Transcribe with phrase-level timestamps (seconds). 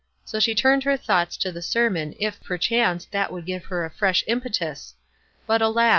[0.25, 3.91] So she turned her thoughts to the sermon, if, perchance, that would give her a
[3.93, 4.95] fresh impetus;
[5.45, 5.89] but, alas